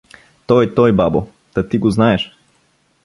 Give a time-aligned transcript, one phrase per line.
[0.47, 2.37] —Той, той, бабо, та ти го знаеш!